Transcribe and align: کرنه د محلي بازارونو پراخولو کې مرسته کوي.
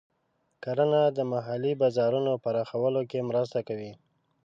کرنه 0.63 1.01
د 1.17 1.19
محلي 1.31 1.73
بازارونو 1.81 2.31
پراخولو 2.43 3.01
کې 3.09 3.27
مرسته 3.29 3.59
کوي. 3.67 3.91